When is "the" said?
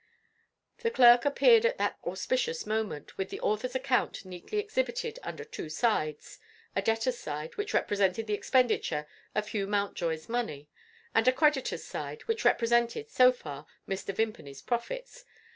0.79-0.89, 3.29-3.39, 8.25-8.33